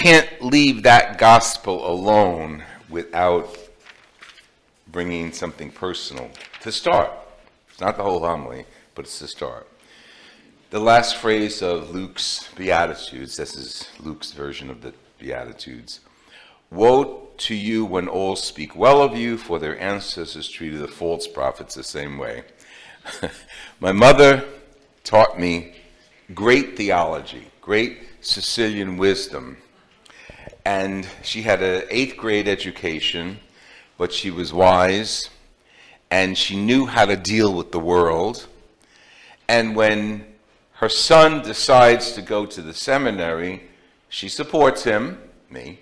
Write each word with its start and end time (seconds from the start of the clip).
can't 0.00 0.40
leave 0.40 0.84
that 0.84 1.18
gospel 1.18 1.86
alone 1.86 2.64
without 2.88 3.54
bringing 4.90 5.30
something 5.30 5.70
personal 5.70 6.30
to 6.62 6.72
start. 6.72 7.12
It's 7.70 7.82
not 7.82 7.98
the 7.98 8.02
whole 8.02 8.20
homily, 8.20 8.64
but 8.94 9.04
it's 9.04 9.18
to 9.18 9.28
start. 9.28 9.68
The 10.70 10.80
last 10.80 11.16
phrase 11.16 11.60
of 11.60 11.90
Luke's 11.90 12.48
Beatitudes, 12.56 13.36
this 13.36 13.54
is 13.54 13.90
Luke's 14.00 14.32
version 14.32 14.70
of 14.70 14.80
the 14.80 14.94
Beatitudes. 15.18 16.00
Woe 16.70 17.28
to 17.36 17.54
you 17.54 17.84
when 17.84 18.08
all 18.08 18.36
speak 18.36 18.74
well 18.74 19.02
of 19.02 19.14
you, 19.14 19.36
for 19.36 19.58
their 19.58 19.78
ancestors 19.78 20.48
treated 20.48 20.80
the 20.80 20.88
false 20.88 21.26
prophets 21.26 21.74
the 21.74 21.84
same 21.84 22.16
way. 22.16 22.44
My 23.80 23.92
mother 23.92 24.46
taught 25.04 25.38
me 25.38 25.74
great 26.32 26.78
theology, 26.78 27.48
great 27.60 27.98
Sicilian 28.22 28.96
wisdom. 28.96 29.58
And 30.64 31.06
she 31.22 31.42
had 31.42 31.62
an 31.62 31.84
eighth 31.90 32.16
grade 32.16 32.48
education, 32.48 33.40
but 33.98 34.12
she 34.12 34.30
was 34.30 34.52
wise 34.52 35.30
and 36.10 36.36
she 36.36 36.56
knew 36.56 36.86
how 36.86 37.04
to 37.04 37.16
deal 37.16 37.54
with 37.54 37.70
the 37.70 37.78
world. 37.78 38.46
And 39.48 39.76
when 39.76 40.26
her 40.74 40.88
son 40.88 41.42
decides 41.42 42.12
to 42.12 42.22
go 42.22 42.46
to 42.46 42.62
the 42.62 42.74
seminary, 42.74 43.62
she 44.08 44.28
supports 44.28 44.82
him, 44.82 45.20
me, 45.50 45.80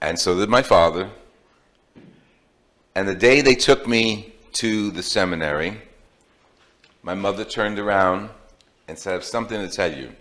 and 0.00 0.18
so 0.18 0.38
did 0.38 0.48
my 0.48 0.62
father. 0.62 1.10
And 2.94 3.08
the 3.08 3.14
day 3.14 3.40
they 3.40 3.54
took 3.54 3.86
me 3.86 4.32
to 4.54 4.90
the 4.90 5.02
seminary, 5.02 5.80
my 7.02 7.14
mother 7.14 7.44
turned 7.44 7.78
around 7.78 8.30
and 8.88 8.98
said, 8.98 9.10
I 9.10 9.14
have 9.14 9.24
something 9.24 9.60
to 9.60 9.74
tell 9.74 9.92
you. 9.92 10.14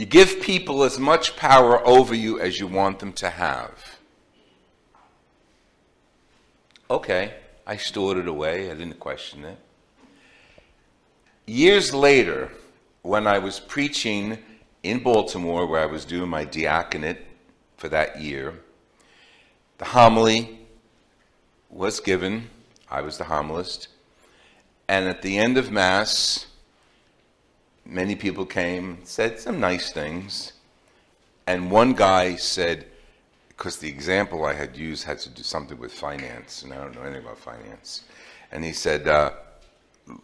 You 0.00 0.06
give 0.06 0.40
people 0.40 0.82
as 0.84 0.98
much 0.98 1.36
power 1.36 1.86
over 1.86 2.14
you 2.14 2.40
as 2.40 2.58
you 2.58 2.66
want 2.66 3.00
them 3.00 3.12
to 3.12 3.28
have. 3.28 3.98
Okay, 6.90 7.34
I 7.66 7.76
stored 7.76 8.16
it 8.16 8.26
away, 8.26 8.70
I 8.70 8.74
didn't 8.74 8.98
question 8.98 9.44
it. 9.44 9.58
Years 11.44 11.92
later, 11.92 12.50
when 13.02 13.26
I 13.26 13.40
was 13.40 13.60
preaching 13.60 14.38
in 14.82 15.02
Baltimore, 15.02 15.66
where 15.66 15.82
I 15.82 15.86
was 15.86 16.06
doing 16.06 16.30
my 16.30 16.46
diaconate 16.46 17.20
for 17.76 17.90
that 17.90 18.22
year, 18.22 18.54
the 19.76 19.84
homily 19.84 20.60
was 21.68 22.00
given. 22.00 22.48
I 22.90 23.02
was 23.02 23.18
the 23.18 23.24
homilist. 23.24 23.88
And 24.88 25.06
at 25.06 25.20
the 25.20 25.36
end 25.36 25.58
of 25.58 25.70
Mass, 25.70 26.46
many 27.84 28.14
people 28.14 28.46
came, 28.46 28.98
said 29.04 29.38
some 29.38 29.60
nice 29.60 29.92
things. 29.92 30.52
And 31.46 31.70
one 31.70 31.94
guy 31.94 32.36
said, 32.36 32.86
because 33.48 33.76
the 33.76 33.88
example 33.88 34.44
I 34.46 34.54
had 34.54 34.76
used 34.76 35.04
had 35.04 35.18
to 35.20 35.28
do 35.28 35.42
something 35.42 35.78
with 35.78 35.92
finance, 35.92 36.62
and 36.62 36.72
I 36.72 36.76
don't 36.76 36.94
know 36.94 37.02
anything 37.02 37.24
about 37.24 37.38
finance. 37.38 38.04
And 38.52 38.64
he 38.64 38.72
said, 38.72 39.06
uh, 39.06 39.32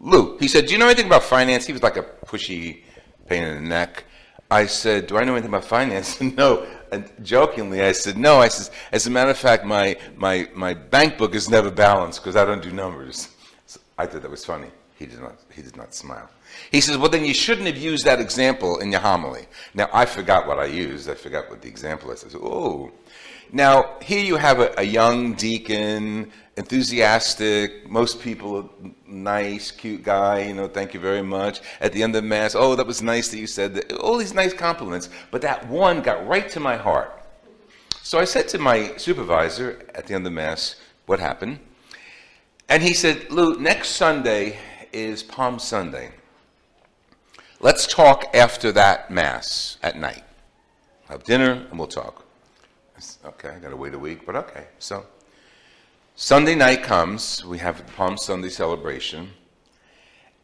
Lou, 0.00 0.36
he 0.38 0.48
said, 0.48 0.66
Do 0.66 0.72
you 0.72 0.78
know 0.78 0.86
anything 0.86 1.06
about 1.06 1.22
finance? 1.22 1.66
He 1.66 1.72
was 1.72 1.82
like 1.82 1.96
a 1.96 2.02
pushy 2.02 2.82
pain 3.26 3.44
in 3.44 3.54
the 3.62 3.68
neck. 3.68 4.04
I 4.50 4.66
said, 4.66 5.06
Do 5.06 5.18
I 5.18 5.24
know 5.24 5.32
anything 5.32 5.50
about 5.50 5.64
finance? 5.64 6.20
no. 6.20 6.66
And 6.92 7.10
jokingly, 7.22 7.82
I 7.82 7.92
said, 7.92 8.16
No. 8.16 8.38
I 8.38 8.48
said, 8.48 8.74
As 8.92 9.06
a 9.06 9.10
matter 9.10 9.30
of 9.30 9.38
fact, 9.38 9.64
my, 9.64 9.96
my, 10.16 10.48
my 10.54 10.74
bank 10.74 11.18
book 11.18 11.34
is 11.34 11.48
never 11.48 11.70
balanced 11.70 12.22
because 12.22 12.36
I 12.36 12.44
don't 12.44 12.62
do 12.62 12.72
numbers. 12.72 13.28
So 13.68 13.80
I 13.98 14.06
thought 14.06 14.22
that 14.22 14.30
was 14.30 14.44
funny. 14.44 14.68
He 14.98 15.04
did, 15.04 15.20
not, 15.20 15.36
he 15.54 15.60
did 15.60 15.76
not 15.76 15.94
smile. 15.94 16.30
He 16.72 16.80
says, 16.80 16.96
Well, 16.96 17.10
then 17.10 17.24
you 17.24 17.34
shouldn't 17.34 17.66
have 17.66 17.76
used 17.76 18.06
that 18.06 18.18
example 18.18 18.78
in 18.78 18.90
your 18.90 19.02
homily. 19.02 19.46
Now, 19.74 19.90
I 19.92 20.06
forgot 20.06 20.46
what 20.46 20.58
I 20.58 20.64
used. 20.64 21.10
I 21.10 21.14
forgot 21.14 21.50
what 21.50 21.60
the 21.60 21.68
example 21.68 22.10
is. 22.12 22.24
I 22.24 22.28
said, 22.28 22.40
Oh. 22.42 22.90
Now, 23.52 23.96
here 24.02 24.24
you 24.24 24.36
have 24.36 24.58
a, 24.58 24.74
a 24.78 24.82
young 24.82 25.34
deacon, 25.34 26.32
enthusiastic, 26.56 27.88
most 27.88 28.20
people, 28.20 28.70
nice, 29.06 29.70
cute 29.70 30.02
guy, 30.02 30.40
you 30.40 30.54
know, 30.54 30.66
thank 30.66 30.94
you 30.94 31.00
very 31.00 31.22
much. 31.22 31.60
At 31.80 31.92
the 31.92 32.02
end 32.02 32.16
of 32.16 32.24
Mass, 32.24 32.56
oh, 32.56 32.74
that 32.74 32.86
was 32.86 33.02
nice 33.02 33.28
that 33.28 33.38
you 33.38 33.46
said 33.46 33.74
that. 33.74 33.92
All 33.92 34.16
these 34.16 34.34
nice 34.34 34.52
compliments. 34.52 35.10
But 35.30 35.42
that 35.42 35.68
one 35.68 36.00
got 36.00 36.26
right 36.26 36.48
to 36.50 36.60
my 36.60 36.76
heart. 36.76 37.12
So 38.02 38.18
I 38.18 38.24
said 38.24 38.48
to 38.48 38.58
my 38.58 38.96
supervisor 38.96 39.84
at 39.94 40.06
the 40.06 40.14
end 40.14 40.26
of 40.26 40.32
Mass, 40.32 40.76
what 41.04 41.20
happened? 41.20 41.60
And 42.68 42.82
he 42.82 42.94
said, 42.94 43.30
Lou, 43.30 43.60
next 43.60 43.90
Sunday 43.90 44.58
is 44.96 45.22
Palm 45.22 45.58
Sunday. 45.58 46.10
Let's 47.60 47.86
talk 47.86 48.34
after 48.34 48.72
that 48.72 49.10
Mass 49.10 49.76
at 49.82 49.98
night. 49.98 50.22
Have 51.10 51.22
dinner 51.22 51.66
and 51.68 51.78
we'll 51.78 51.86
talk. 51.86 52.24
Okay, 53.26 53.50
I 53.50 53.58
got 53.58 53.68
to 53.68 53.76
wait 53.76 53.92
a 53.92 53.98
week, 53.98 54.24
but 54.24 54.36
okay. 54.36 54.68
So 54.78 55.04
Sunday 56.14 56.54
night 56.54 56.82
comes, 56.82 57.44
we 57.44 57.58
have 57.58 57.76
the 57.76 57.92
Palm 57.92 58.16
Sunday 58.16 58.48
celebration, 58.48 59.32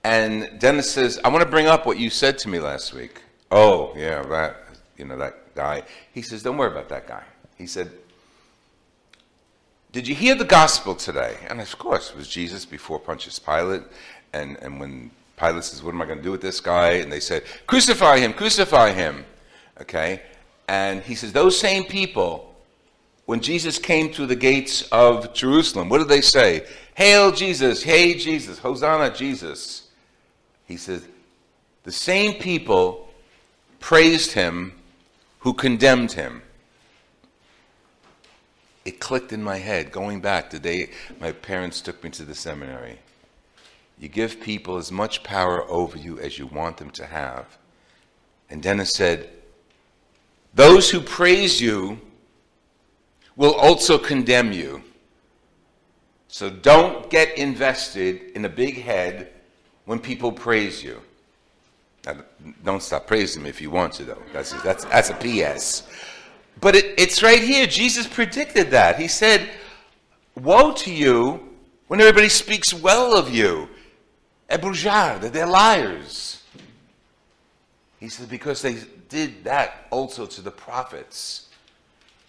and 0.04 0.50
Dennis 0.58 0.90
says, 0.90 1.19
I 1.24 1.28
want 1.28 1.42
to 1.42 1.48
bring 1.48 1.66
up 1.66 1.86
what 1.86 1.98
you 1.98 2.10
said 2.10 2.36
to 2.40 2.50
me 2.50 2.60
last 2.60 2.92
week. 2.92 3.22
Oh, 3.50 3.94
yeah, 3.96 4.20
that, 4.22 4.64
you 4.98 5.06
know, 5.06 5.16
that 5.16 5.54
guy. 5.54 5.84
He 6.12 6.20
says, 6.20 6.42
Don't 6.42 6.58
worry 6.58 6.70
about 6.70 6.90
that 6.90 7.06
guy. 7.06 7.22
He 7.56 7.66
said, 7.66 7.90
Did 9.92 10.06
you 10.06 10.14
hear 10.14 10.34
the 10.34 10.44
gospel 10.44 10.94
today? 10.94 11.38
And 11.48 11.58
of 11.58 11.78
course, 11.78 12.10
it 12.10 12.16
was 12.16 12.28
Jesus 12.28 12.66
before 12.66 12.98
Pontius 12.98 13.38
Pilate, 13.38 13.84
and, 14.32 14.56
and 14.59 14.81
when 14.81 15.10
Pilate 15.37 15.65
says, 15.65 15.82
What 15.82 15.94
am 15.94 16.03
I 16.03 16.06
going 16.06 16.19
to 16.19 16.25
do 16.25 16.31
with 16.31 16.43
this 16.43 16.60
guy? 16.60 16.93
And 16.93 17.12
they 17.12 17.20
said, 17.20 17.44
Crucify 17.66 18.19
him, 18.19 18.32
crucify 18.32 18.93
him. 18.93 19.25
Okay? 19.81 20.22
And 20.69 21.03
he 21.03 21.15
says, 21.15 21.32
Those 21.32 21.59
same 21.59 21.84
people, 21.84 22.54
when 23.26 23.41
Jesus 23.41 23.78
came 23.78 24.12
through 24.12 24.26
the 24.26 24.37
gates 24.37 24.82
of 24.93 25.34
Jerusalem, 25.34 25.88
what 25.88 25.98
did 25.98 26.09
they 26.09 26.20
say? 26.20 26.66
Hail 26.94 27.32
Jesus, 27.32 27.82
hey 27.82 28.15
Jesus, 28.15 28.59
Hosanna 28.59 29.15
Jesus. 29.15 29.88
He 30.66 30.76
says, 30.76 31.06
The 31.84 31.93
same 31.93 32.34
people 32.34 33.09
praised 33.81 34.32
him 34.32 34.72
who 35.41 35.53
condemned 35.53 36.12
him. 36.12 36.43
It 38.84 38.99
clicked 39.00 39.32
in 39.32 39.43
my 39.43 39.59
head 39.59 39.93
going 39.93 40.20
back 40.20 40.50
the 40.50 40.59
day 40.59 40.91
my 41.20 41.32
parents 41.32 41.81
took 41.81 42.03
me 42.03 42.10
to 42.10 42.25
the 42.25 42.34
seminary. 42.34 42.99
You 44.02 44.08
give 44.08 44.40
people 44.40 44.78
as 44.78 44.90
much 44.90 45.22
power 45.22 45.62
over 45.70 45.96
you 45.96 46.18
as 46.18 46.36
you 46.36 46.48
want 46.48 46.76
them 46.76 46.90
to 46.90 47.06
have. 47.06 47.56
And 48.50 48.60
Dennis 48.60 48.90
said, 48.90 49.30
Those 50.52 50.90
who 50.90 51.00
praise 51.00 51.60
you 51.60 52.00
will 53.36 53.54
also 53.54 53.98
condemn 53.98 54.50
you. 54.50 54.82
So 56.26 56.50
don't 56.50 57.08
get 57.10 57.38
invested 57.38 58.32
in 58.34 58.44
a 58.44 58.48
big 58.48 58.82
head 58.82 59.30
when 59.84 60.00
people 60.00 60.32
praise 60.32 60.82
you. 60.82 61.00
Now, 62.04 62.16
don't 62.64 62.82
stop 62.82 63.06
praising 63.06 63.44
me 63.44 63.50
if 63.50 63.60
you 63.60 63.70
want 63.70 63.92
to, 63.94 64.04
though. 64.04 64.22
That's, 64.32 64.50
that's, 64.64 64.84
that's 64.86 65.10
a 65.10 65.14
PS. 65.14 65.84
But 66.60 66.74
it, 66.74 66.92
it's 66.98 67.22
right 67.22 67.40
here. 67.40 67.69
Jesus 67.69 68.08
predicted 68.08 68.72
that. 68.72 68.98
He 68.98 69.06
said, 69.06 69.48
Woe 70.34 70.72
to 70.72 70.92
you 70.92 71.50
when 71.86 72.00
everybody 72.00 72.28
speaks 72.28 72.74
well 72.74 73.16
of 73.16 73.32
you. 73.32 73.69
Ebrujard, 74.52 75.32
they're 75.32 75.46
liars. 75.46 76.42
He 77.98 78.08
said, 78.08 78.28
Because 78.28 78.60
they 78.60 78.76
did 79.08 79.44
that 79.44 79.86
also 79.90 80.26
to 80.26 80.42
the 80.42 80.50
prophets. 80.50 81.48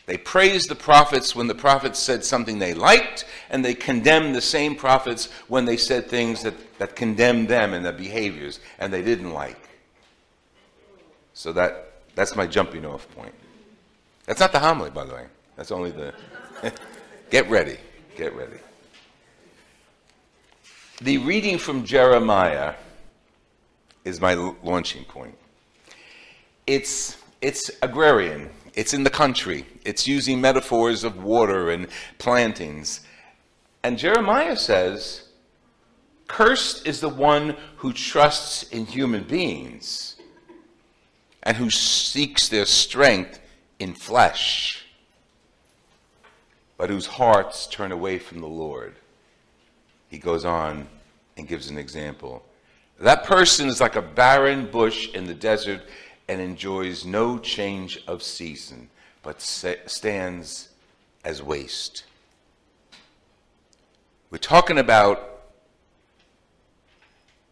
They 0.06 0.18
praised 0.18 0.70
the 0.70 0.76
prophets 0.76 1.36
when 1.36 1.48
the 1.48 1.56
prophets 1.56 2.00
said 2.00 2.24
something 2.26 2.60
they 2.60 2.74
liked, 2.74 3.26
and 3.50 3.64
they 3.64 3.74
condemned 3.74 4.36
the 4.36 4.42
same 4.42 4.76
prophets 4.76 5.30
when 5.48 5.66
they 5.66 5.78
said 5.78 6.08
things 6.08 6.44
that, 6.44 6.54
that 6.78 6.96
condemned 6.96 7.48
them 7.48 7.74
and 7.74 7.86
their 7.86 7.94
behaviors 7.94 8.60
and 8.80 8.92
they 8.92 9.02
didn't 9.02 9.32
like. 9.32 9.70
So 11.34 11.54
that, 11.54 11.94
that's 12.16 12.36
my 12.36 12.48
jumping 12.48 12.86
off 12.86 13.10
point. 13.16 13.34
That's 14.26 14.40
not 14.40 14.52
the 14.52 14.60
homily, 14.60 14.90
by 14.90 15.06
the 15.06 15.14
way. 15.14 15.26
That's 15.56 15.72
only 15.72 15.92
the. 15.92 16.14
get 17.30 17.50
ready. 17.50 17.78
Get 18.16 18.36
ready. 18.36 18.58
The 21.02 21.18
reading 21.18 21.58
from 21.58 21.86
Jeremiah 21.86 22.76
is 24.06 24.22
my 24.22 24.36
launching 24.36 25.04
point. 25.06 25.36
It's, 26.68 27.18
it's 27.42 27.72
agrarian, 27.82 28.52
it's 28.76 28.94
in 28.94 29.04
the 29.04 29.10
country, 29.10 29.66
it's 29.86 30.08
using 30.08 30.40
metaphors 30.40 31.04
of 31.04 31.24
water 31.24 31.72
and 31.72 31.88
plantings. 32.20 33.02
And 33.82 33.98
Jeremiah 33.98 34.56
says, 34.56 35.30
Cursed 36.28 36.86
is 36.88 37.02
the 37.02 37.10
one 37.10 37.58
who 37.78 37.92
trusts 37.92 38.64
in 38.70 38.86
human 38.86 39.24
beings 39.24 40.16
and 41.42 41.58
who 41.58 41.72
seeks 41.72 42.50
their 42.50 42.68
strength 42.68 43.40
in 43.80 43.96
flesh, 43.96 44.86
but 46.78 46.92
whose 46.92 47.08
hearts 47.08 47.66
turn 47.66 47.92
away 47.92 48.20
from 48.20 48.42
the 48.42 48.48
Lord. 48.48 48.96
He 50.14 50.20
goes 50.20 50.46
on 50.46 50.88
and 51.38 51.48
gives 51.48 51.72
an 51.72 51.80
example. 51.80 52.46
That 53.00 53.24
person 53.24 53.68
is 53.68 53.82
like 53.82 53.96
a 53.96 54.02
barren 54.04 54.68
bush 54.68 55.10
in 55.10 55.26
the 55.26 55.34
desert, 55.34 55.82
and 56.28 56.40
enjoys 56.40 57.04
no 57.04 57.40
change 57.40 58.00
of 58.06 58.22
season, 58.22 58.92
but 59.24 59.42
stands 59.42 60.70
as 61.26 61.42
waste. 61.42 62.04
We're 64.30 64.38
talking 64.38 64.78
about 64.78 65.48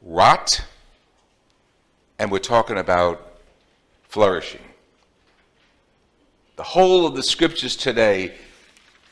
rot, 0.03 0.63
and 2.19 2.31
we're 2.31 2.37
talking 2.37 2.77
about 2.77 3.39
flourishing. 4.03 4.61
The 6.57 6.63
whole 6.63 7.07
of 7.07 7.15
the 7.15 7.23
scriptures 7.23 7.75
today, 7.75 8.35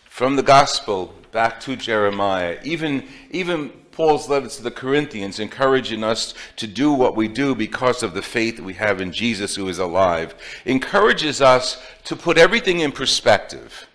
from 0.08 0.36
the 0.36 0.44
gospel 0.44 1.16
back 1.32 1.60
to 1.62 1.76
Jeremiah, 1.76 2.58
even, 2.64 3.06
even 3.32 3.70
Paul's 3.92 4.30
letter 4.30 4.48
to 4.48 4.64
the 4.64 4.72
Corinthians, 4.72 5.40
encouraging 5.40 6.04
us 6.04 6.34
to 6.56 6.68
do 6.68 6.92
what 6.92 7.16
we 7.16 7.28
do 7.28 7.56
because 7.56 8.04
of 8.04 8.14
the 8.14 8.22
faith 8.22 8.60
we 8.60 8.74
have 8.74 9.02
in 9.02 9.12
Jesus 9.12 9.56
who 9.56 9.68
is 9.68 9.80
alive, 9.80 10.36
encourages 10.66 11.42
us 11.42 11.82
to 12.06 12.16
put 12.16 12.38
everything 12.38 12.80
in 12.80 12.92
perspective. 12.92 13.88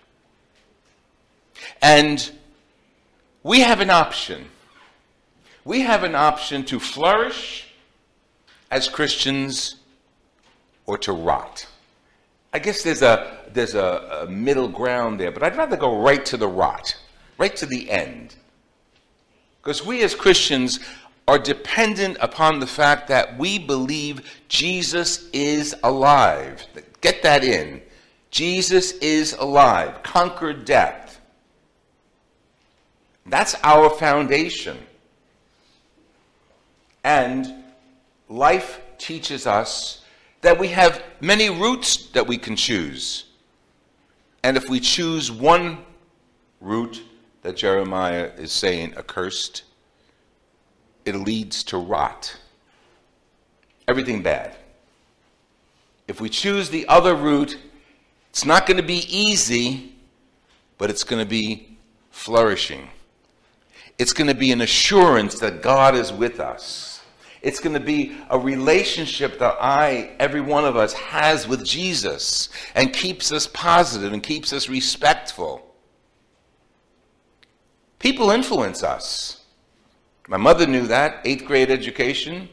And 1.81 2.31
we 3.43 3.61
have 3.61 3.79
an 3.79 3.89
option. 3.89 4.45
We 5.63 5.81
have 5.81 6.03
an 6.03 6.15
option 6.15 6.63
to 6.65 6.79
flourish 6.79 7.67
as 8.71 8.87
Christians 8.87 9.77
or 10.85 10.97
to 10.99 11.11
rot. 11.11 11.67
I 12.53 12.59
guess 12.59 12.83
there's 12.83 13.01
a 13.01 13.37
there's 13.51 13.75
a, 13.75 14.23
a, 14.23 14.31
middle 14.31 14.67
ground 14.67 15.19
there, 15.19 15.31
but 15.31 15.43
I'd 15.43 15.57
rather 15.57 15.77
go 15.77 16.01
right 16.01 16.25
to 16.27 16.37
the 16.37 16.47
rot, 16.47 16.97
right 17.37 17.55
to 17.55 17.65
the 17.65 17.89
end. 17.89 18.35
Because 19.61 19.85
we 19.85 20.03
as 20.03 20.13
Christians 20.13 20.79
are 21.27 21.39
dependent 21.39 22.17
upon 22.21 22.59
the 22.59 22.67
fact 22.67 23.07
that 23.07 23.37
we 23.37 23.57
believe 23.57 24.21
Jesus 24.47 25.27
is 25.31 25.75
alive. 25.83 26.63
Get 27.01 27.23
that 27.23 27.43
in. 27.43 27.81
Jesus 28.29 28.91
is 28.93 29.33
alive, 29.33 30.03
conquered 30.03 30.65
death. 30.65 31.19
That's 33.25 33.55
our 33.63 33.89
foundation. 33.89 34.77
And 37.03 37.63
life 38.29 38.81
teaches 38.97 39.47
us 39.47 40.03
that 40.41 40.59
we 40.59 40.67
have 40.67 41.03
many 41.21 41.49
routes 41.49 42.07
that 42.07 42.27
we 42.27 42.37
can 42.37 42.55
choose. 42.55 43.25
And 44.43 44.57
if 44.57 44.69
we 44.69 44.79
choose 44.79 45.31
one 45.31 45.79
route, 46.61 47.01
that 47.45 47.55
Jeremiah 47.55 48.31
is 48.37 48.51
saying 48.51 48.95
accursed, 48.97 49.65
it 51.05 51.15
leads 51.15 51.63
to 51.65 51.77
rot. 51.77 52.37
Everything 53.87 54.23
bad. 54.23 54.55
If 56.07 56.19
we 56.19 56.27
choose 56.27 56.71
the 56.71 56.87
other 56.87 57.13
route, 57.13 57.59
it's 58.31 58.45
not 58.45 58.65
going 58.65 58.77
to 58.77 58.83
be 58.83 59.05
easy, 59.15 59.93
but 60.79 60.89
it's 60.89 61.03
going 61.03 61.23
to 61.23 61.29
be 61.29 61.77
flourishing. 62.09 62.89
It's 63.99 64.11
going 64.11 64.27
to 64.27 64.33
be 64.33 64.51
an 64.51 64.61
assurance 64.61 65.37
that 65.37 65.61
God 65.61 65.93
is 65.93 66.11
with 66.11 66.39
us. 66.39 67.01
It's 67.43 67.59
going 67.59 67.75
to 67.75 67.79
be 67.79 68.17
a 68.31 68.39
relationship 68.39 69.37
that 69.37 69.57
I, 69.61 70.15
every 70.19 70.41
one 70.41 70.65
of 70.65 70.75
us, 70.75 70.93
has 70.93 71.47
with 71.47 71.63
Jesus 71.63 72.49
and 72.73 72.91
keeps 72.91 73.31
us 73.31 73.45
positive 73.45 74.13
and 74.13 74.23
keeps 74.23 74.51
us 74.51 74.67
respectful. 74.67 75.64
People 78.05 78.29
influence 78.29 78.83
us. 78.83 79.45
My 80.27 80.37
mother 80.37 80.67
knew 80.67 80.85
that, 80.85 81.21
eighth 81.25 81.43
grade 81.43 81.71
education. 81.71 82.47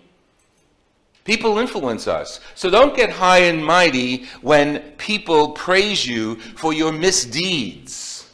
People 1.25 1.59
influence 1.59 2.09
us. 2.09 2.41
So 2.55 2.71
don't 2.71 2.97
get 2.97 3.11
high 3.11 3.41
and 3.41 3.63
mighty 3.63 4.25
when 4.41 4.81
people 4.93 5.51
praise 5.51 6.07
you 6.07 6.37
for 6.37 6.73
your 6.73 6.91
misdeeds 6.91 8.33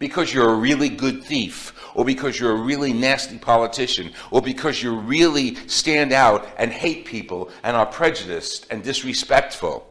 because 0.00 0.34
you're 0.34 0.50
a 0.50 0.56
really 0.56 0.88
good 0.88 1.22
thief 1.22 1.74
or 1.94 2.04
because 2.04 2.40
you're 2.40 2.56
a 2.56 2.60
really 2.60 2.92
nasty 2.92 3.38
politician, 3.38 4.12
or 4.32 4.42
because 4.42 4.82
you 4.82 4.96
really 4.96 5.54
stand 5.68 6.12
out 6.12 6.48
and 6.58 6.72
hate 6.72 7.04
people 7.04 7.50
and 7.62 7.76
are 7.76 7.86
prejudiced 7.86 8.66
and 8.72 8.82
disrespectful. 8.82 9.86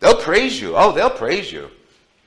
They'll 0.00 0.20
praise 0.20 0.60
you. 0.60 0.76
Oh, 0.76 0.90
they'll 0.90 1.08
praise 1.08 1.52
you 1.52 1.70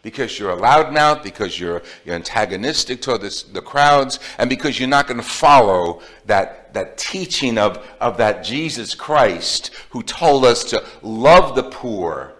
because 0.02 0.40
you're 0.40 0.52
a 0.52 0.58
loudmouth, 0.58 1.24
because 1.24 1.60
you're, 1.60 1.82
you're 2.06 2.16
antagonistic 2.16 3.02
toward 3.02 3.22
this, 3.22 3.44
the 3.44 3.62
crowds, 3.62 4.20
and 4.38 4.50
because 4.50 4.80
you're 4.80 4.90
not 4.90 5.08
going 5.08 5.20
to 5.20 5.24
follow 5.24 6.02
that, 6.26 6.74
that 6.74 6.98
teaching 6.98 7.58
of, 7.58 7.86
of 8.00 8.18
that 8.18 8.44
Jesus 8.44 8.96
Christ 8.96 9.72
who 9.92 10.02
told 10.04 10.44
us 10.44 10.64
to 10.66 10.84
love 11.02 11.56
the 11.56 11.64
poor, 11.64 12.34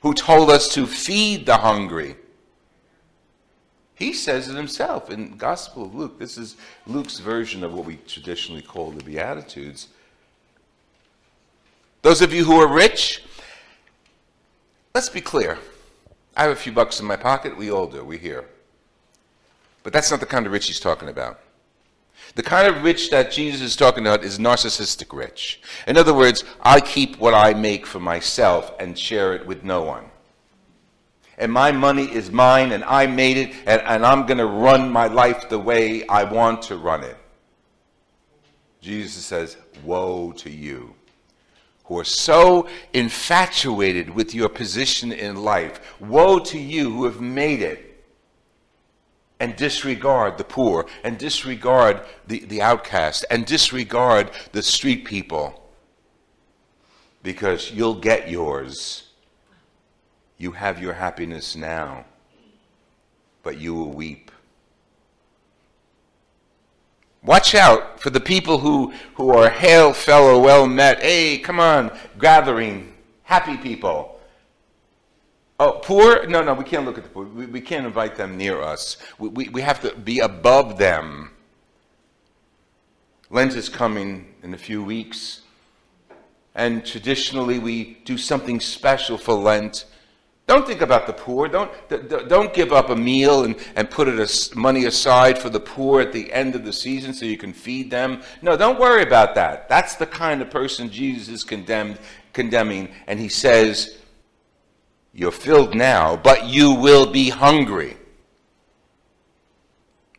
who 0.00 0.12
told 0.14 0.50
us 0.50 0.72
to 0.74 0.86
feed 0.86 1.46
the 1.46 1.58
hungry. 1.58 2.16
He 3.94 4.12
says 4.12 4.48
it 4.48 4.56
himself 4.56 5.10
in 5.10 5.36
Gospel 5.36 5.84
of 5.86 5.94
Luke. 5.94 6.18
This 6.18 6.36
is 6.36 6.56
Luke's 6.86 7.18
version 7.18 7.64
of 7.64 7.72
what 7.72 7.86
we 7.86 7.96
traditionally 8.06 8.62
call 8.62 8.90
the 8.90 9.02
Beatitudes. 9.02 9.88
Those 12.02 12.20
of 12.20 12.32
you 12.32 12.44
who 12.44 12.60
are 12.60 12.68
rich, 12.68 13.22
Let's 14.96 15.10
be 15.10 15.20
clear. 15.20 15.58
I 16.38 16.44
have 16.44 16.52
a 16.52 16.56
few 16.56 16.72
bucks 16.72 17.00
in 17.00 17.06
my 17.06 17.16
pocket. 17.16 17.54
We 17.54 17.70
all 17.70 17.86
do. 17.86 18.02
We 18.02 18.16
here. 18.16 18.46
But 19.82 19.92
that's 19.92 20.10
not 20.10 20.20
the 20.20 20.24
kind 20.24 20.46
of 20.46 20.52
rich 20.52 20.68
he's 20.68 20.80
talking 20.80 21.10
about. 21.10 21.38
The 22.34 22.42
kind 22.42 22.66
of 22.66 22.82
rich 22.82 23.10
that 23.10 23.30
Jesus 23.30 23.60
is 23.60 23.76
talking 23.76 24.06
about 24.06 24.24
is 24.24 24.38
narcissistic 24.38 25.14
rich. 25.14 25.60
In 25.86 25.98
other 25.98 26.14
words, 26.14 26.44
I 26.62 26.80
keep 26.80 27.18
what 27.18 27.34
I 27.34 27.52
make 27.52 27.84
for 27.84 28.00
myself 28.00 28.72
and 28.80 28.98
share 28.98 29.34
it 29.34 29.46
with 29.46 29.64
no 29.64 29.82
one. 29.82 30.06
And 31.36 31.52
my 31.52 31.72
money 31.72 32.04
is 32.10 32.30
mine 32.30 32.72
and 32.72 32.82
I 32.82 33.06
made 33.06 33.36
it 33.36 33.54
and, 33.66 33.82
and 33.82 34.06
I'm 34.06 34.24
going 34.24 34.38
to 34.38 34.46
run 34.46 34.90
my 34.90 35.08
life 35.08 35.50
the 35.50 35.58
way 35.58 36.06
I 36.06 36.24
want 36.24 36.62
to 36.62 36.78
run 36.78 37.04
it. 37.04 37.18
Jesus 38.80 39.26
says, 39.26 39.58
Woe 39.84 40.32
to 40.38 40.48
you 40.48 40.94
who 41.86 41.98
are 41.98 42.04
so 42.04 42.68
infatuated 42.92 44.10
with 44.10 44.34
your 44.34 44.48
position 44.48 45.12
in 45.12 45.36
life. 45.36 45.80
Woe 46.00 46.38
to 46.40 46.58
you 46.58 46.90
who 46.90 47.04
have 47.04 47.20
made 47.20 47.62
it 47.62 48.04
and 49.38 49.54
disregard 49.56 50.38
the 50.38 50.44
poor 50.44 50.86
and 51.04 51.18
disregard 51.18 52.00
the, 52.26 52.40
the 52.40 52.62
outcast 52.62 53.24
and 53.30 53.46
disregard 53.46 54.30
the 54.52 54.62
street 54.62 55.04
people 55.04 55.62
because 57.22 57.70
you'll 57.72 58.00
get 58.00 58.30
yours. 58.30 59.10
You 60.38 60.52
have 60.52 60.80
your 60.80 60.94
happiness 60.94 61.56
now, 61.56 62.04
but 63.42 63.58
you 63.58 63.74
will 63.74 63.92
weep 63.92 64.25
Watch 67.26 67.56
out 67.56 67.98
for 67.98 68.10
the 68.10 68.20
people 68.20 68.58
who, 68.58 68.92
who 69.16 69.30
are 69.30 69.50
hail 69.50 69.92
fellow, 69.92 70.38
well 70.38 70.68
met. 70.68 71.02
Hey, 71.02 71.38
come 71.38 71.58
on, 71.58 71.90
gathering, 72.20 72.94
happy 73.24 73.56
people. 73.56 74.20
Oh, 75.58 75.80
poor? 75.82 76.24
No, 76.28 76.44
no, 76.44 76.54
we 76.54 76.62
can't 76.62 76.84
look 76.84 76.98
at 76.98 77.02
the 77.02 77.10
poor. 77.10 77.24
We, 77.24 77.46
we 77.46 77.60
can't 77.60 77.84
invite 77.84 78.14
them 78.14 78.36
near 78.36 78.62
us. 78.62 78.98
We, 79.18 79.28
we, 79.28 79.48
we 79.48 79.62
have 79.62 79.80
to 79.80 79.96
be 79.96 80.20
above 80.20 80.78
them. 80.78 81.32
Lent 83.28 83.54
is 83.54 83.68
coming 83.68 84.32
in 84.44 84.54
a 84.54 84.58
few 84.58 84.84
weeks. 84.84 85.40
And 86.54 86.86
traditionally, 86.86 87.58
we 87.58 87.98
do 88.04 88.16
something 88.16 88.60
special 88.60 89.18
for 89.18 89.34
Lent 89.34 89.84
don't 90.46 90.64
think 90.64 90.80
about 90.80 91.08
the 91.08 91.12
poor. 91.12 91.48
Don't, 91.48 91.70
don't 92.28 92.54
give 92.54 92.72
up 92.72 92.90
a 92.90 92.96
meal 92.96 93.44
and, 93.44 93.56
and 93.74 93.90
put 93.90 94.06
it 94.06 94.18
as 94.20 94.54
money 94.54 94.84
aside 94.84 95.38
for 95.38 95.50
the 95.50 95.58
poor 95.58 96.00
at 96.00 96.12
the 96.12 96.32
end 96.32 96.54
of 96.54 96.64
the 96.64 96.72
season 96.72 97.12
so 97.12 97.24
you 97.26 97.36
can 97.36 97.52
feed 97.52 97.90
them. 97.90 98.22
No, 98.42 98.56
don't 98.56 98.78
worry 98.78 99.02
about 99.02 99.34
that. 99.34 99.68
That's 99.68 99.96
the 99.96 100.06
kind 100.06 100.40
of 100.40 100.48
person 100.48 100.88
Jesus 100.88 101.28
is 101.28 101.42
condemned, 101.42 101.98
condemning. 102.32 102.90
And 103.08 103.18
he 103.18 103.28
says, 103.28 103.98
You're 105.12 105.32
filled 105.32 105.74
now, 105.74 106.14
but 106.14 106.44
you 106.44 106.74
will 106.74 107.10
be 107.10 107.28
hungry. 107.28 107.96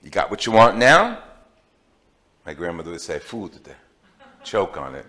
You 0.04 0.10
got 0.10 0.30
what 0.30 0.46
you 0.46 0.52
want 0.52 0.78
now? 0.78 1.24
My 2.46 2.54
grandmother 2.54 2.92
would 2.92 3.02
say, 3.02 3.20
food, 3.20 3.52
choke 4.44 4.78
on 4.78 4.96
it. 4.96 5.06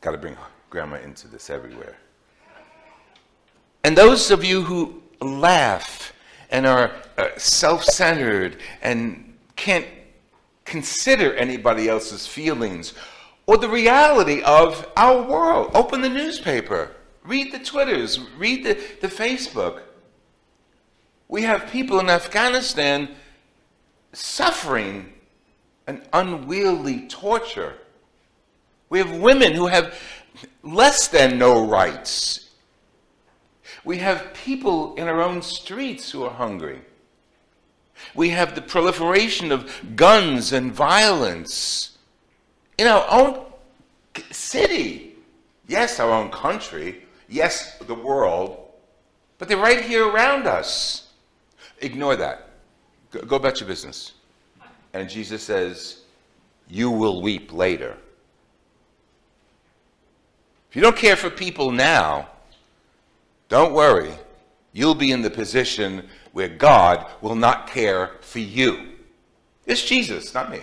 Got 0.00 0.12
to 0.12 0.18
bring 0.18 0.36
grandma 0.68 0.96
into 0.96 1.28
this 1.28 1.48
everywhere. 1.48 1.96
And 3.86 3.96
those 3.96 4.32
of 4.32 4.42
you 4.42 4.62
who 4.62 5.00
laugh 5.20 6.12
and 6.50 6.66
are 6.66 6.90
uh, 7.16 7.28
self 7.36 7.84
centered 7.84 8.56
and 8.82 9.36
can't 9.54 9.86
consider 10.64 11.32
anybody 11.34 11.88
else's 11.88 12.26
feelings 12.26 12.94
or 13.46 13.58
the 13.58 13.68
reality 13.68 14.42
of 14.42 14.90
our 14.96 15.22
world, 15.22 15.70
open 15.72 16.00
the 16.00 16.08
newspaper, 16.08 16.96
read 17.22 17.52
the 17.52 17.60
Twitters, 17.60 18.18
read 18.36 18.64
the, 18.64 18.74
the 19.02 19.06
Facebook. 19.06 19.82
We 21.28 21.42
have 21.42 21.70
people 21.70 22.00
in 22.00 22.10
Afghanistan 22.10 23.10
suffering 24.12 25.12
an 25.86 26.02
unwieldy 26.12 27.06
torture 27.06 27.78
We 28.88 28.98
have 28.98 29.12
women 29.12 29.52
who 29.52 29.68
have 29.68 29.96
less 30.64 31.06
than 31.06 31.38
no 31.38 31.64
rights. 31.64 32.45
We 33.86 33.98
have 33.98 34.34
people 34.34 34.96
in 34.96 35.06
our 35.06 35.22
own 35.22 35.40
streets 35.40 36.10
who 36.10 36.24
are 36.24 36.32
hungry. 36.32 36.80
We 38.16 38.30
have 38.30 38.56
the 38.56 38.60
proliferation 38.60 39.52
of 39.52 39.72
guns 39.94 40.52
and 40.52 40.72
violence 40.72 41.96
in 42.78 42.88
our 42.88 43.06
own 43.08 43.44
city. 44.32 45.14
Yes, 45.68 46.00
our 46.00 46.10
own 46.10 46.30
country. 46.30 47.04
Yes, 47.28 47.78
the 47.78 47.94
world. 47.94 48.58
But 49.38 49.46
they're 49.46 49.56
right 49.56 49.82
here 49.82 50.08
around 50.08 50.48
us. 50.48 51.12
Ignore 51.78 52.16
that. 52.16 52.48
Go, 53.12 53.36
about 53.36 53.60
your 53.60 53.68
business. 53.68 54.14
And 54.94 55.08
Jesus 55.08 55.44
says, 55.44 56.00
You 56.68 56.90
will 56.90 57.22
weep 57.22 57.52
later. 57.52 57.96
If 60.70 60.74
you 60.74 60.82
don't 60.82 60.96
care 60.96 61.14
for 61.14 61.30
people 61.30 61.70
now, 61.70 62.30
don't 63.48 63.72
worry. 63.72 64.12
You'll 64.72 64.94
be 64.94 65.12
in 65.12 65.22
the 65.22 65.30
position 65.30 66.08
where 66.32 66.48
God 66.48 67.06
will 67.20 67.34
not 67.34 67.68
care 67.68 68.12
for 68.20 68.40
you. 68.40 68.88
It's 69.64 69.84
Jesus, 69.84 70.34
not 70.34 70.50
me. 70.50 70.60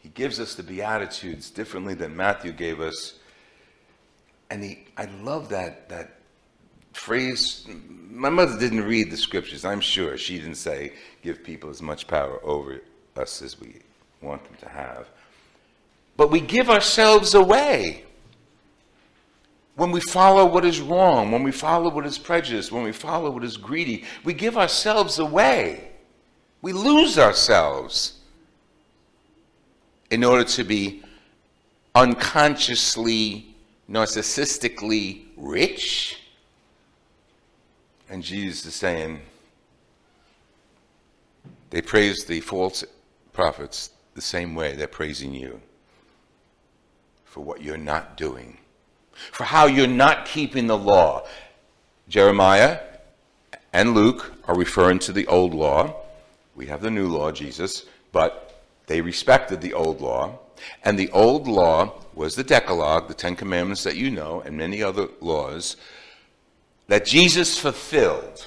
He 0.00 0.10
gives 0.10 0.38
us 0.38 0.54
the 0.54 0.62
Beatitudes 0.62 1.50
differently 1.50 1.94
than 1.94 2.14
Matthew 2.14 2.52
gave 2.52 2.80
us. 2.80 3.14
And 4.50 4.62
he, 4.62 4.84
I 4.96 5.06
love 5.22 5.48
that, 5.48 5.88
that 5.88 6.18
phrase. 6.92 7.66
My 8.10 8.28
mother 8.28 8.58
didn't 8.58 8.82
read 8.82 9.10
the 9.10 9.16
scriptures, 9.16 9.64
I'm 9.64 9.80
sure. 9.80 10.18
She 10.18 10.38
didn't 10.38 10.56
say, 10.56 10.92
give 11.22 11.42
people 11.42 11.70
as 11.70 11.80
much 11.80 12.06
power 12.06 12.38
over 12.44 12.82
us 13.16 13.40
as 13.40 13.58
we 13.58 13.76
want 14.20 14.44
them 14.44 14.56
to 14.60 14.68
have. 14.68 15.08
But 16.16 16.30
we 16.30 16.40
give 16.40 16.68
ourselves 16.68 17.34
away 17.34 18.04
when 19.76 19.90
we 19.90 20.00
follow 20.00 20.46
what 20.46 20.64
is 20.64 20.80
wrong, 20.80 21.32
when 21.32 21.42
we 21.42 21.50
follow 21.50 21.90
what 21.90 22.06
is 22.06 22.16
prejudiced, 22.16 22.70
when 22.70 22.84
we 22.84 22.92
follow 22.92 23.30
what 23.30 23.42
is 23.42 23.56
greedy, 23.56 24.04
we 24.22 24.32
give 24.32 24.56
ourselves 24.56 25.18
away. 25.18 25.90
We 26.62 26.72
lose 26.72 27.18
ourselves 27.18 28.20
in 30.10 30.22
order 30.22 30.44
to 30.44 30.64
be 30.64 31.02
unconsciously, 31.94 33.54
narcissistically 33.90 35.24
rich. 35.36 36.20
And 38.08 38.22
Jesus 38.22 38.64
is 38.66 38.74
saying, 38.74 39.20
they 41.70 41.82
praise 41.82 42.24
the 42.24 42.40
false 42.40 42.84
prophets 43.32 43.90
the 44.14 44.22
same 44.22 44.54
way 44.54 44.76
they're 44.76 44.86
praising 44.86 45.34
you 45.34 45.60
for 47.24 47.40
what 47.40 47.60
you're 47.60 47.76
not 47.76 48.16
doing 48.16 48.58
for 49.32 49.44
how 49.44 49.66
you're 49.66 49.86
not 49.86 50.26
keeping 50.26 50.66
the 50.66 50.78
law. 50.78 51.26
Jeremiah 52.08 52.80
and 53.72 53.94
Luke 53.94 54.32
are 54.44 54.56
referring 54.56 54.98
to 55.00 55.12
the 55.12 55.26
old 55.26 55.54
law. 55.54 55.96
We 56.54 56.66
have 56.66 56.82
the 56.82 56.90
new 56.90 57.08
law, 57.08 57.32
Jesus, 57.32 57.86
but 58.12 58.62
they 58.86 59.00
respected 59.00 59.60
the 59.60 59.74
old 59.74 60.00
law. 60.00 60.38
And 60.84 60.98
the 60.98 61.10
old 61.10 61.48
law 61.48 61.92
was 62.14 62.34
the 62.34 62.44
Decalogue, 62.44 63.08
the 63.08 63.14
Ten 63.14 63.36
Commandments 63.36 63.82
that 63.84 63.96
you 63.96 64.10
know, 64.10 64.40
and 64.40 64.56
many 64.56 64.82
other 64.82 65.08
laws 65.20 65.76
that 66.86 67.04
Jesus 67.04 67.58
fulfilled. 67.58 68.46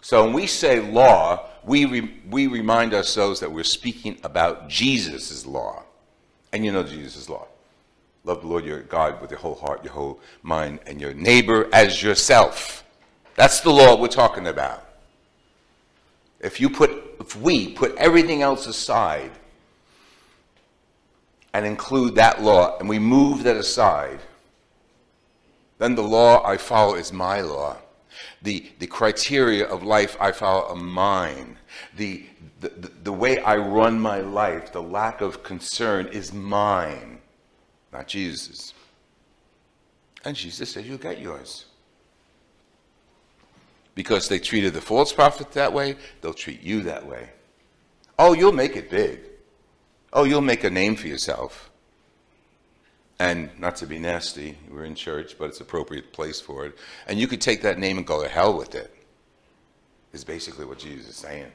So 0.00 0.24
when 0.24 0.32
we 0.32 0.46
say 0.46 0.80
law, 0.80 1.46
we, 1.64 1.84
re- 1.84 2.20
we 2.28 2.46
remind 2.46 2.94
ourselves 2.94 3.40
that 3.40 3.52
we're 3.52 3.64
speaking 3.64 4.18
about 4.24 4.68
Jesus' 4.68 5.44
law. 5.44 5.82
And 6.52 6.64
you 6.64 6.72
know 6.72 6.82
Jesus' 6.82 7.28
law. 7.28 7.46
Love 8.28 8.42
the 8.42 8.46
Lord 8.46 8.66
your 8.66 8.82
God 8.82 9.22
with 9.22 9.30
your 9.30 9.40
whole 9.40 9.54
heart, 9.54 9.82
your 9.82 9.94
whole 9.94 10.20
mind, 10.42 10.80
and 10.86 11.00
your 11.00 11.14
neighbor 11.14 11.66
as 11.72 12.02
yourself. 12.02 12.84
That's 13.36 13.60
the 13.62 13.70
law 13.70 13.98
we're 13.98 14.08
talking 14.08 14.48
about. 14.48 14.84
If 16.38 16.60
you 16.60 16.68
put, 16.68 16.90
if 17.20 17.34
we 17.36 17.72
put 17.72 17.96
everything 17.96 18.42
else 18.42 18.66
aside 18.66 19.30
and 21.54 21.64
include 21.64 22.16
that 22.16 22.42
law, 22.42 22.76
and 22.78 22.86
we 22.86 22.98
move 22.98 23.44
that 23.44 23.56
aside, 23.56 24.18
then 25.78 25.94
the 25.94 26.02
law 26.02 26.44
I 26.46 26.58
follow 26.58 26.96
is 26.96 27.10
my 27.10 27.40
law. 27.40 27.78
The, 28.42 28.70
the 28.78 28.88
criteria 28.88 29.66
of 29.66 29.82
life 29.84 30.18
I 30.20 30.32
follow 30.32 30.68
are 30.68 30.76
mine. 30.76 31.56
The, 31.96 32.26
the, 32.60 32.90
the, 33.04 33.12
way 33.12 33.40
I 33.40 33.56
run 33.56 33.98
my 33.98 34.18
life, 34.18 34.70
the 34.70 34.82
lack 34.82 35.22
of 35.22 35.42
concern 35.42 36.08
is 36.08 36.30
mine 36.30 37.17
not 37.98 38.06
Jesus. 38.06 38.74
And 40.24 40.36
Jesus 40.36 40.70
said, 40.70 40.86
You'll 40.86 40.98
get 40.98 41.20
yours. 41.20 41.64
Because 43.96 44.28
they 44.28 44.38
treated 44.38 44.72
the 44.72 44.80
false 44.80 45.12
prophet 45.12 45.50
that 45.52 45.72
way, 45.72 45.96
they'll 46.20 46.32
treat 46.32 46.62
you 46.62 46.84
that 46.84 47.04
way. 47.04 47.30
Oh, 48.16 48.34
you'll 48.34 48.52
make 48.52 48.76
it 48.76 48.88
big. 48.88 49.18
Oh, 50.12 50.22
you'll 50.22 50.40
make 50.40 50.62
a 50.62 50.70
name 50.70 50.94
for 50.94 51.08
yourself. 51.08 51.70
And 53.18 53.50
not 53.58 53.74
to 53.76 53.86
be 53.86 53.98
nasty, 53.98 54.56
we're 54.70 54.84
in 54.84 54.94
church, 54.94 55.34
but 55.36 55.46
it's 55.46 55.60
appropriate 55.60 56.12
place 56.12 56.40
for 56.40 56.66
it. 56.66 56.78
And 57.08 57.18
you 57.18 57.26
could 57.26 57.40
take 57.40 57.62
that 57.62 57.80
name 57.80 57.98
and 57.98 58.06
go 58.06 58.22
to 58.22 58.28
hell 58.28 58.56
with 58.56 58.76
it. 58.76 58.94
Is 60.12 60.22
basically 60.22 60.66
what 60.66 60.78
Jesus 60.78 61.08
is 61.08 61.16
saying. 61.16 61.50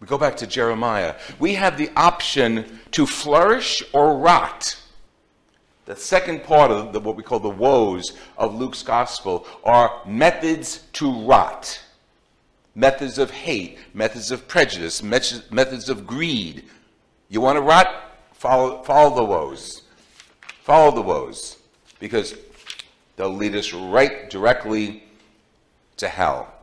We 0.00 0.06
go 0.06 0.16
back 0.16 0.36
to 0.38 0.46
Jeremiah. 0.46 1.14
We 1.38 1.54
have 1.54 1.76
the 1.76 1.90
option 1.94 2.80
to 2.92 3.06
flourish 3.06 3.82
or 3.92 4.16
rot. 4.16 4.80
The 5.84 5.94
second 5.94 6.42
part 6.44 6.70
of 6.70 6.92
the, 6.92 7.00
what 7.00 7.16
we 7.16 7.22
call 7.22 7.38
the 7.38 7.50
woes 7.50 8.16
of 8.38 8.54
Luke's 8.54 8.82
gospel 8.82 9.46
are 9.62 10.00
methods 10.06 10.84
to 10.94 11.12
rot, 11.26 11.82
methods 12.74 13.18
of 13.18 13.30
hate, 13.30 13.78
methods 13.92 14.30
of 14.30 14.48
prejudice, 14.48 15.02
methods 15.02 15.88
of 15.88 16.06
greed. 16.06 16.64
You 17.28 17.42
want 17.42 17.56
to 17.56 17.62
rot? 17.62 17.88
Follow, 18.32 18.82
follow 18.82 19.14
the 19.14 19.24
woes. 19.24 19.82
Follow 20.62 20.94
the 20.94 21.02
woes 21.02 21.58
because 21.98 22.36
they'll 23.16 23.28
lead 23.28 23.54
us 23.54 23.74
right 23.74 24.30
directly 24.30 25.02
to 25.98 26.08
hell. 26.08 26.54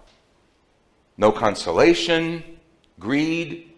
No 1.17 1.31
consolation 1.31 2.56
greed, 2.99 3.71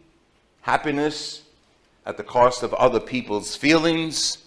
happiness 0.61 1.43
at 2.05 2.17
the 2.17 2.23
cost 2.23 2.63
of 2.63 2.73
other 2.73 2.99
people's 2.99 3.55
feelings, 3.55 4.39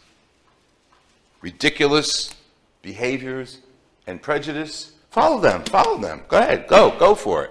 ridiculous 1.41 2.35
behaviors, 2.83 3.59
and 4.07 4.21
prejudice. 4.21 4.93
Follow 5.11 5.41
them, 5.41 5.63
follow 5.65 5.99
them. 5.99 6.23
Go 6.29 6.39
ahead, 6.39 6.67
go, 6.67 6.97
go 6.99 7.15
for 7.15 7.45
it. 7.45 7.51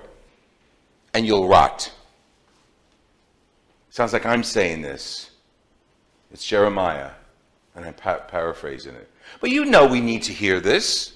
And 1.13 1.25
you'll 1.25 1.47
rot. 1.47 1.91
Sounds 3.89 4.13
like 4.13 4.25
I'm 4.25 4.43
saying 4.43 4.81
this. 4.81 5.31
It's 6.31 6.45
Jeremiah, 6.45 7.11
and 7.75 7.85
I'm 7.85 7.93
pa- 7.93 8.19
paraphrasing 8.19 8.95
it. 8.95 9.09
But 9.41 9.49
you 9.49 9.65
know 9.65 9.85
we 9.85 9.99
need 9.99 10.23
to 10.23 10.33
hear 10.33 10.59
this. 10.59 11.13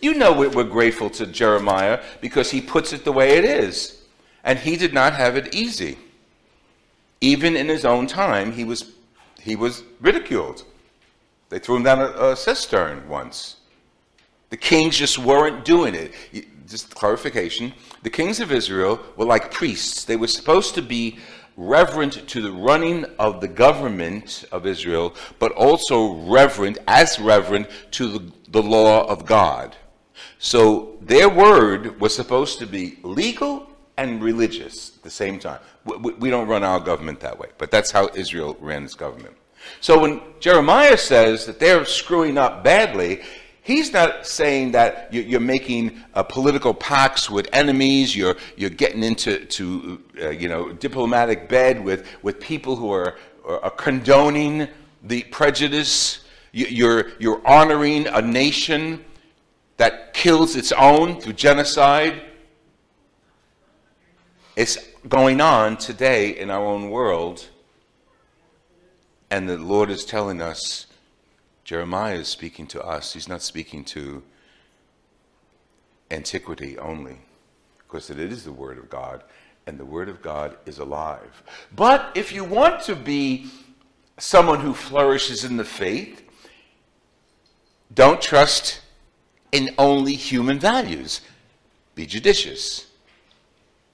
You 0.00 0.14
know 0.14 0.32
we're 0.32 0.64
grateful 0.64 1.10
to 1.10 1.26
Jeremiah 1.26 2.02
because 2.22 2.50
he 2.50 2.62
puts 2.62 2.94
it 2.94 3.04
the 3.04 3.12
way 3.12 3.36
it 3.36 3.44
is. 3.44 3.99
And 4.44 4.58
he 4.58 4.76
did 4.76 4.94
not 4.94 5.14
have 5.14 5.36
it 5.36 5.54
easy. 5.54 5.98
Even 7.20 7.56
in 7.56 7.68
his 7.68 7.84
own 7.84 8.06
time, 8.06 8.52
he 8.52 8.64
was, 8.64 8.92
he 9.40 9.56
was 9.56 9.82
ridiculed. 10.00 10.64
They 11.50 11.58
threw 11.58 11.76
him 11.76 11.82
down 11.82 12.00
a, 12.00 12.30
a 12.30 12.36
cistern 12.36 13.08
once. 13.08 13.56
The 14.48 14.56
kings 14.56 14.96
just 14.96 15.18
weren't 15.18 15.64
doing 15.64 15.94
it. 15.94 16.14
Just 16.66 16.94
clarification 16.94 17.72
the 18.02 18.10
kings 18.10 18.40
of 18.40 18.50
Israel 18.50 19.00
were 19.16 19.26
like 19.26 19.50
priests. 19.50 20.04
They 20.04 20.16
were 20.16 20.26
supposed 20.26 20.74
to 20.74 20.82
be 20.82 21.18
reverent 21.56 22.26
to 22.28 22.40
the 22.40 22.52
running 22.52 23.04
of 23.18 23.40
the 23.40 23.48
government 23.48 24.44
of 24.50 24.66
Israel, 24.66 25.14
but 25.38 25.52
also 25.52 26.14
reverent, 26.14 26.78
as 26.88 27.18
reverent 27.18 27.68
to 27.92 28.08
the, 28.08 28.32
the 28.48 28.62
law 28.62 29.06
of 29.06 29.26
God. 29.26 29.76
So 30.38 30.96
their 31.02 31.28
word 31.28 32.00
was 32.00 32.14
supposed 32.14 32.58
to 32.60 32.66
be 32.66 32.98
legal 33.02 33.68
and 33.96 34.22
religious 34.22 34.96
at 34.96 35.02
the 35.02 35.10
same 35.10 35.38
time. 35.38 35.60
We, 35.84 36.12
we 36.14 36.30
don't 36.30 36.48
run 36.48 36.64
our 36.64 36.80
government 36.80 37.20
that 37.20 37.38
way, 37.38 37.48
but 37.58 37.70
that's 37.70 37.90
how 37.90 38.10
Israel 38.14 38.56
ran 38.60 38.84
its 38.84 38.94
government. 38.94 39.36
So 39.80 40.00
when 40.00 40.20
Jeremiah 40.40 40.96
says 40.96 41.46
that 41.46 41.60
they're 41.60 41.84
screwing 41.84 42.38
up 42.38 42.64
badly, 42.64 43.22
he's 43.62 43.92
not 43.92 44.26
saying 44.26 44.72
that 44.72 45.12
you're 45.12 45.38
making 45.40 46.02
uh, 46.14 46.22
political 46.22 46.72
pacts 46.74 47.28
with 47.28 47.48
enemies, 47.52 48.16
you're, 48.16 48.36
you're 48.56 48.70
getting 48.70 49.02
into 49.02 49.44
to, 49.46 50.02
uh, 50.22 50.30
you 50.30 50.48
know, 50.48 50.72
diplomatic 50.72 51.48
bed 51.48 51.82
with, 51.84 52.06
with 52.22 52.40
people 52.40 52.76
who 52.76 52.92
are, 52.92 53.16
are 53.46 53.70
condoning 53.70 54.68
the 55.02 55.22
prejudice. 55.24 56.24
You're, 56.52 57.10
you're 57.18 57.46
honoring 57.46 58.06
a 58.08 58.20
nation 58.20 59.04
that 59.76 60.14
kills 60.14 60.56
its 60.56 60.72
own 60.72 61.20
through 61.20 61.34
genocide. 61.34 62.22
It's 64.56 64.78
going 65.08 65.40
on 65.40 65.76
today 65.76 66.36
in 66.38 66.50
our 66.50 66.64
own 66.64 66.90
world 66.90 67.48
And 69.30 69.48
the 69.48 69.58
Lord 69.58 69.90
is 69.90 70.04
telling 70.04 70.42
us, 70.42 70.86
Jeremiah 71.64 72.16
is 72.16 72.28
speaking 72.28 72.66
to 72.68 72.82
us. 72.82 73.12
He's 73.12 73.28
not 73.28 73.42
speaking 73.42 73.84
to 73.86 74.22
antiquity 76.10 76.76
only, 76.78 77.18
because 77.78 78.10
it 78.10 78.18
is 78.18 78.44
the 78.44 78.52
Word 78.52 78.76
of 78.76 78.90
God, 78.90 79.22
and 79.68 79.78
the 79.78 79.84
Word 79.84 80.08
of 80.08 80.20
God 80.20 80.56
is 80.66 80.78
alive. 80.78 81.44
But 81.74 82.10
if 82.16 82.32
you 82.32 82.42
want 82.42 82.82
to 82.84 82.96
be 82.96 83.48
someone 84.18 84.60
who 84.60 84.74
flourishes 84.74 85.44
in 85.44 85.56
the 85.56 85.64
faith, 85.64 86.24
don't 87.94 88.20
trust 88.20 88.80
in 89.52 89.70
only 89.78 90.14
human 90.14 90.58
values. 90.58 91.20
Be 91.94 92.04
judicious. 92.04 92.86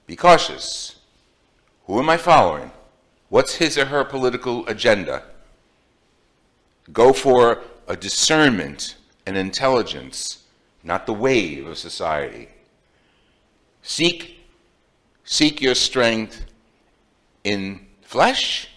Be 0.07 0.15
cautious. 0.15 0.95
Who 1.85 1.99
am 1.99 2.09
I 2.09 2.17
following? 2.17 2.71
What's 3.29 3.55
his 3.55 3.77
or 3.77 3.85
her 3.85 4.05
political 4.05 4.65
agenda? 4.67 5.23
Go 6.93 7.11
for 7.11 7.61
a 7.87 7.95
discernment 7.97 8.95
and 9.25 9.35
intelligence, 9.37 10.43
not 10.83 11.05
the 11.05 11.13
wave 11.13 11.67
of 11.67 11.77
society. 11.77 12.47
Seek, 13.81 14.39
seek 15.25 15.61
your 15.61 15.75
strength 15.75 16.45
in 17.43 17.85
flesh, 18.01 18.69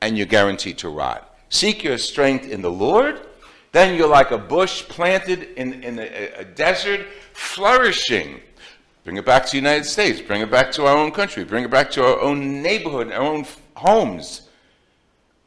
and 0.00 0.16
you're 0.16 0.26
guaranteed 0.26 0.78
to 0.78 0.88
rot. 0.88 1.36
Seek 1.48 1.82
your 1.82 1.98
strength 1.98 2.48
in 2.48 2.62
the 2.62 2.70
Lord, 2.70 3.26
then 3.72 3.96
you're 3.96 4.08
like 4.08 4.30
a 4.30 4.38
bush 4.38 4.82
planted 4.82 5.42
in, 5.56 5.82
in 5.82 5.98
a, 5.98 6.32
a 6.38 6.44
desert, 6.44 7.06
flourishing. 7.32 8.40
Bring 9.08 9.16
it 9.16 9.24
back 9.24 9.46
to 9.46 9.52
the 9.52 9.56
United 9.56 9.86
States. 9.86 10.20
Bring 10.20 10.42
it 10.42 10.50
back 10.50 10.70
to 10.72 10.84
our 10.84 10.94
own 10.94 11.12
country. 11.12 11.42
Bring 11.42 11.64
it 11.64 11.70
back 11.70 11.90
to 11.92 12.04
our 12.04 12.20
own 12.20 12.60
neighborhood, 12.60 13.10
our 13.10 13.22
own 13.22 13.46
homes. 13.74 14.42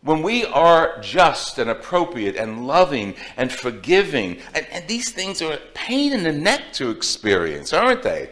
When 0.02 0.24
we 0.24 0.46
are 0.46 1.00
just 1.00 1.60
and 1.60 1.70
appropriate 1.70 2.36
and 2.38 2.66
loving 2.66 3.14
and 3.38 3.52
forgiving, 3.52 4.40
and, 4.56 4.66
and 4.72 4.88
these 4.88 5.12
things 5.12 5.44
are 5.44 5.54
a 5.54 5.60
pain 5.76 6.12
in 6.12 6.24
the 6.24 6.32
neck 6.32 6.74
to 6.74 6.90
experience, 6.90 7.72
aren't 7.72 8.02
they? 8.02 8.32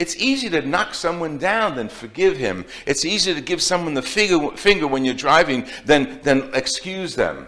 It's 0.00 0.16
easy 0.16 0.50
to 0.50 0.60
knock 0.60 0.92
someone 0.92 1.38
down 1.38 1.76
than 1.76 1.88
forgive 1.88 2.36
him. 2.36 2.64
It's 2.84 3.04
easier 3.04 3.36
to 3.36 3.40
give 3.40 3.62
someone 3.62 3.94
the 3.94 4.02
finger, 4.02 4.56
finger 4.56 4.88
when 4.88 5.04
you're 5.04 5.14
driving 5.14 5.68
than, 5.84 6.20
than 6.22 6.52
excuse 6.52 7.14
them. 7.14 7.46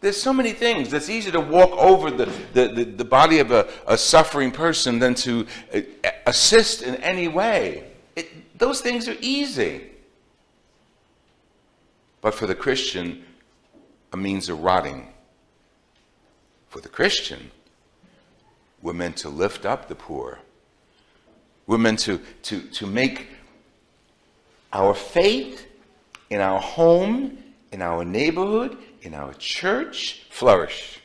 There's 0.00 0.20
so 0.20 0.32
many 0.32 0.52
things. 0.52 0.92
It's 0.92 1.10
easier 1.10 1.32
to 1.32 1.40
walk 1.40 1.72
over 1.72 2.10
the, 2.10 2.26
the, 2.54 2.68
the, 2.68 2.84
the 2.84 3.04
body 3.04 3.38
of 3.38 3.50
a, 3.50 3.68
a, 3.86 3.98
suffering 3.98 4.50
person 4.50 4.98
than 4.98 5.14
to 5.16 5.46
uh, 5.74 5.80
assist 6.26 6.82
in 6.82 6.96
any 6.96 7.28
way. 7.28 7.90
It, 8.16 8.58
those 8.58 8.80
things 8.80 9.08
are 9.08 9.16
easy. 9.20 9.90
But 12.22 12.34
for 12.34 12.46
the 12.46 12.54
Christian, 12.54 13.24
a 14.12 14.16
means 14.16 14.48
of 14.48 14.62
rotting. 14.62 15.12
For 16.68 16.80
the 16.80 16.88
Christian, 16.88 17.50
we're 18.80 18.94
meant 18.94 19.16
to 19.18 19.28
lift 19.28 19.66
up 19.66 19.88
the 19.88 19.94
poor. 19.94 20.38
We're 21.66 21.78
meant 21.78 21.98
to, 22.00 22.20
to, 22.44 22.60
to 22.60 22.86
make 22.86 23.28
our 24.72 24.94
faith 24.94 25.66
in 26.30 26.40
our 26.40 26.60
home, 26.60 27.38
in 27.72 27.82
our 27.82 28.04
neighborhood, 28.04 28.78
in 29.02 29.14
our 29.14 29.34
church 29.34 30.22
flourish. 30.30 31.00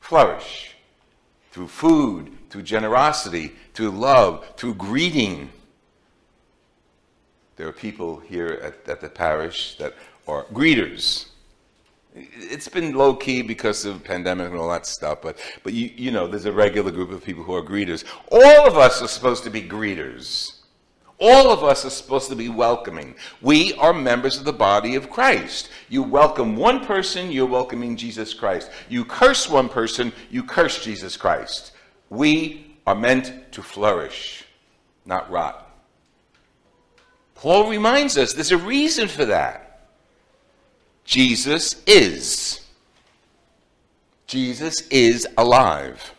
Flourish. 0.00 0.74
Through 1.52 1.68
food, 1.68 2.32
through 2.48 2.62
generosity, 2.62 3.52
through 3.74 3.90
love, 3.90 4.46
through 4.56 4.74
greeting. 4.74 5.50
There 7.56 7.68
are 7.68 7.72
people 7.72 8.20
here 8.20 8.60
at, 8.62 8.88
at 8.88 9.00
the 9.00 9.08
parish 9.08 9.76
that 9.78 9.94
are 10.26 10.44
greeters. 10.44 11.26
It's 12.14 12.68
been 12.68 12.94
low 12.94 13.14
key 13.14 13.42
because 13.42 13.84
of 13.84 14.02
pandemic 14.02 14.50
and 14.50 14.56
all 14.56 14.68
that 14.70 14.86
stuff, 14.86 15.22
but 15.22 15.38
but 15.62 15.72
you 15.72 15.90
you 15.94 16.10
know 16.10 16.26
there's 16.26 16.44
a 16.44 16.52
regular 16.52 16.90
group 16.90 17.10
of 17.10 17.24
people 17.24 17.44
who 17.44 17.54
are 17.54 17.62
greeters. 17.62 18.04
All 18.32 18.66
of 18.66 18.76
us 18.76 19.00
are 19.00 19.08
supposed 19.08 19.44
to 19.44 19.50
be 19.50 19.62
greeters. 19.62 20.59
All 21.20 21.50
of 21.50 21.62
us 21.62 21.84
are 21.84 21.90
supposed 21.90 22.30
to 22.30 22.36
be 22.36 22.48
welcoming. 22.48 23.14
We 23.42 23.74
are 23.74 23.92
members 23.92 24.38
of 24.38 24.44
the 24.44 24.54
body 24.54 24.94
of 24.94 25.10
Christ. 25.10 25.68
You 25.90 26.02
welcome 26.02 26.56
one 26.56 26.84
person, 26.84 27.30
you're 27.30 27.44
welcoming 27.44 27.94
Jesus 27.94 28.32
Christ. 28.32 28.70
You 28.88 29.04
curse 29.04 29.48
one 29.48 29.68
person, 29.68 30.12
you 30.30 30.42
curse 30.42 30.82
Jesus 30.82 31.18
Christ. 31.18 31.72
We 32.08 32.74
are 32.86 32.94
meant 32.94 33.52
to 33.52 33.62
flourish, 33.62 34.44
not 35.04 35.30
rot. 35.30 35.70
Paul 37.34 37.68
reminds 37.68 38.16
us 38.16 38.32
there's 38.32 38.50
a 38.50 38.56
reason 38.56 39.06
for 39.06 39.26
that. 39.26 39.88
Jesus 41.04 41.82
is. 41.86 42.66
Jesus 44.26 44.86
is 44.88 45.26
alive. 45.36 46.14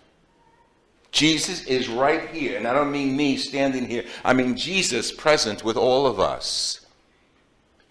Jesus 1.11 1.65
is 1.65 1.89
right 1.89 2.29
here. 2.29 2.57
And 2.57 2.67
I 2.67 2.73
don't 2.73 2.91
mean 2.91 3.15
me 3.15 3.37
standing 3.37 3.87
here, 3.87 4.05
I 4.23 4.33
mean 4.33 4.55
Jesus 4.55 5.11
present 5.11 5.63
with 5.63 5.77
all 5.77 6.07
of 6.07 6.19
us. 6.19 6.85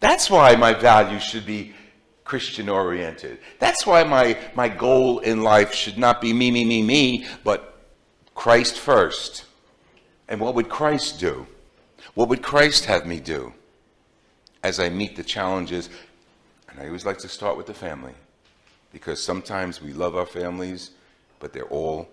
That's 0.01 0.31
why 0.31 0.57
my 0.57 0.73
values 0.73 1.23
should 1.23 1.45
be 1.45 1.75
Christian 2.25 2.69
oriented. 2.69 3.39
That's 3.59 3.87
why 3.87 4.05
my, 4.05 4.39
my 4.55 4.69
goal 4.69 5.19
in 5.19 5.43
life 5.43 5.75
should 5.75 5.99
not 5.99 6.21
be 6.21 6.33
me, 6.33 6.51
me, 6.51 6.65
me, 6.65 6.83
me, 6.83 7.27
but 7.45 7.85
Christ 8.35 8.79
first. 8.79 9.45
And 10.29 10.41
what 10.41 10.55
would 10.55 10.69
Christ 10.69 11.21
do? 11.21 11.47
What 12.15 12.29
would 12.29 12.43
Christ 12.43 12.87
have 12.87 13.05
me 13.05 13.21
do 13.21 13.53
as 14.63 14.81
I 14.81 14.89
meet 14.89 15.17
the 15.17 15.25
challenges? 15.25 15.91
And 16.69 16.81
I 16.81 16.87
always 16.87 17.05
like 17.05 17.19
to 17.19 17.29
start 17.29 17.57
with 17.57 17.67
the 17.67 17.75
family 17.75 18.15
because 18.93 19.23
sometimes 19.23 19.83
we 19.83 19.93
love 19.93 20.17
our 20.17 20.27
families, 20.27 20.93
but 21.41 21.53
they're 21.53 21.65
all 21.65 22.09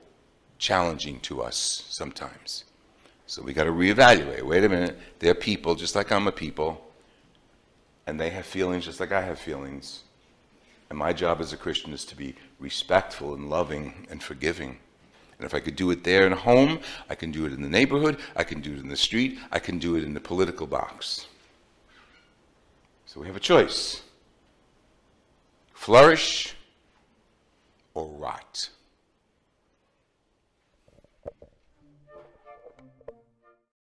challenging 0.57 1.19
to 1.21 1.41
us 1.41 1.85
sometimes. 1.89 2.65
So 3.25 3.41
we 3.41 3.53
got 3.53 3.65
to 3.65 3.71
reevaluate. 3.71 4.43
Wait 4.43 4.63
a 4.63 4.69
minute, 4.69 4.97
they're 5.19 5.35
people 5.35 5.75
just 5.75 5.95
like 5.95 6.11
I'm 6.11 6.27
a 6.27 6.31
people, 6.31 6.81
and 8.05 8.19
they 8.19 8.29
have 8.29 8.45
feelings 8.45 8.85
just 8.85 8.99
like 8.99 9.11
I 9.11 9.21
have 9.21 9.39
feelings. 9.39 10.03
And 10.89 10.97
my 10.97 11.11
job 11.11 11.41
as 11.41 11.51
a 11.51 11.57
Christian 11.57 11.91
is 11.91 12.05
to 12.05 12.15
be 12.15 12.35
respectful 12.59 13.33
and 13.33 13.49
loving 13.49 14.07
and 14.09 14.23
forgiving. 14.23 14.79
And 15.37 15.45
if 15.45 15.53
I 15.53 15.59
could 15.59 15.75
do 15.75 15.91
it 15.91 16.03
there 16.03 16.25
in 16.25 16.31
home, 16.31 16.79
I 17.09 17.15
can 17.15 17.31
do 17.31 17.45
it 17.45 17.53
in 17.53 17.61
the 17.61 17.69
neighborhood, 17.69 18.19
I 18.35 18.43
can 18.43 18.61
do 18.61 18.73
it 18.73 18.79
in 18.79 18.87
the 18.87 18.97
street, 18.97 19.37
I 19.51 19.59
can 19.59 19.77
do 19.77 19.95
it 19.95 20.03
in 20.03 20.13
the 20.13 20.19
political 20.19 20.65
box. 20.65 21.27
So 23.05 23.19
we 23.19 23.27
have 23.27 23.35
a 23.35 23.41
choice 23.41 24.01
flourish 25.73 26.55
or 27.93 28.07
rot. 28.07 28.69